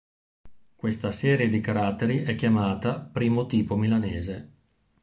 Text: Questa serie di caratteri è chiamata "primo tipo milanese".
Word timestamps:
Questa 0.75 1.11
serie 1.11 1.47
di 1.47 1.61
caratteri 1.61 2.23
è 2.23 2.33
chiamata 2.33 2.99
"primo 2.99 3.45
tipo 3.45 3.75
milanese". 3.77 4.51